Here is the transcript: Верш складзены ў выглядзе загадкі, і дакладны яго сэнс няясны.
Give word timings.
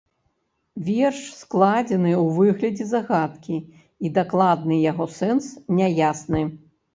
Верш 0.85 1.17
складзены 1.41 2.13
ў 2.19 2.23
выглядзе 2.37 2.87
загадкі, 2.93 3.57
і 4.09 4.11
дакладны 4.17 4.79
яго 4.91 5.05
сэнс 5.19 5.45
няясны. 5.83 6.43